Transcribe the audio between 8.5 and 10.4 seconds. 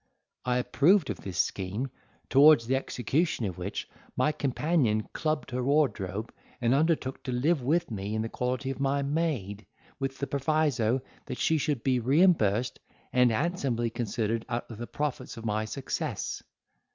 of my maid, with the